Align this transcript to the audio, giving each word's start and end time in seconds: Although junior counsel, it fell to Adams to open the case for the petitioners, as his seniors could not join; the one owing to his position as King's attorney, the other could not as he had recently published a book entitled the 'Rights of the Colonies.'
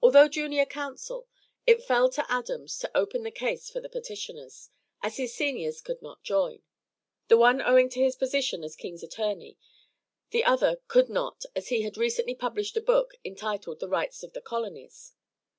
Although 0.00 0.28
junior 0.28 0.64
counsel, 0.64 1.28
it 1.66 1.84
fell 1.84 2.08
to 2.08 2.24
Adams 2.32 2.78
to 2.78 2.96
open 2.96 3.22
the 3.22 3.30
case 3.30 3.68
for 3.68 3.78
the 3.78 3.90
petitioners, 3.90 4.70
as 5.02 5.18
his 5.18 5.34
seniors 5.34 5.82
could 5.82 6.00
not 6.00 6.22
join; 6.22 6.62
the 7.28 7.36
one 7.36 7.60
owing 7.60 7.90
to 7.90 8.00
his 8.02 8.16
position 8.16 8.64
as 8.64 8.74
King's 8.74 9.02
attorney, 9.02 9.58
the 10.30 10.42
other 10.44 10.80
could 10.88 11.10
not 11.10 11.44
as 11.54 11.68
he 11.68 11.82
had 11.82 11.98
recently 11.98 12.34
published 12.34 12.78
a 12.78 12.80
book 12.80 13.16
entitled 13.22 13.80
the 13.80 13.90
'Rights 13.90 14.22
of 14.22 14.32
the 14.32 14.40
Colonies.' 14.40 15.12